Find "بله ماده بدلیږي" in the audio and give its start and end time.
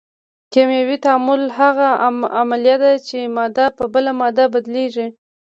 3.93-5.07